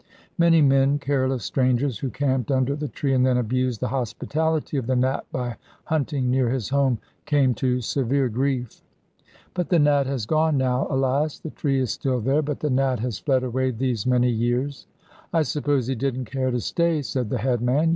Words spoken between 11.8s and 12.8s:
still there, but the